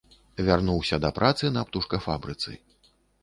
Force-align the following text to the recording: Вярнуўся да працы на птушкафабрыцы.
Вярнуўся 0.45 0.99
да 1.03 1.11
працы 1.17 1.51
на 1.59 1.63
птушкафабрыцы. 1.69 2.57